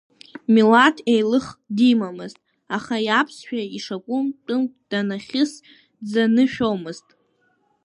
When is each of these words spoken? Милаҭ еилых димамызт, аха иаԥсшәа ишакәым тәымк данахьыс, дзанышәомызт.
Милаҭ 0.53 0.97
еилых 1.13 1.45
димамызт, 1.75 2.37
аха 2.77 2.95
иаԥсшәа 3.07 3.61
ишакәым 3.77 4.25
тәымк 4.45 4.71
данахьыс, 4.89 5.51
дзанышәомызт. 6.03 7.07